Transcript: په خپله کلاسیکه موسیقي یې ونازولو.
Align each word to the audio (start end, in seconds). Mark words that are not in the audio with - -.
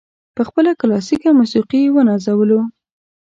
په 0.35 0.41
خپله 0.47 0.71
کلاسیکه 0.81 1.29
موسیقي 1.39 1.79
یې 1.85 1.93
ونازولو. 1.95 2.59